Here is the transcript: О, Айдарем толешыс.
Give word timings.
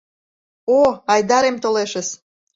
О, 0.79 0.81
Айдарем 1.13 1.55
толешыс. 1.63 2.07